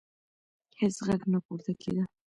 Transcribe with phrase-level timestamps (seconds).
[0.79, 2.03] هیڅ غږ نه پورته کېده.